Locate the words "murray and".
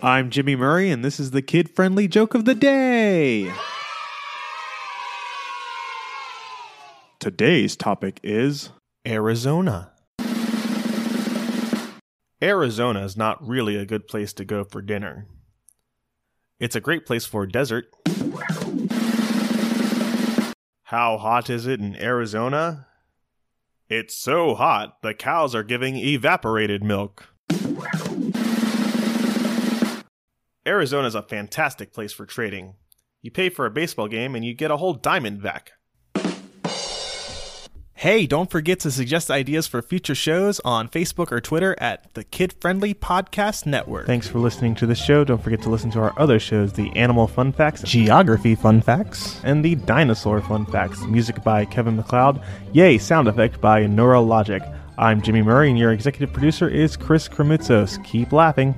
0.54-1.04, 55.40-55.78